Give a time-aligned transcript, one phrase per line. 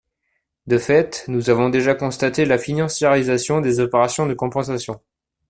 [0.65, 4.99] De fait, nous avons déjà constaté la financiarisation des opérations de compensation.